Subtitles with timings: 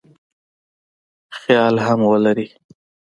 [1.37, 2.47] خیال هم ولري.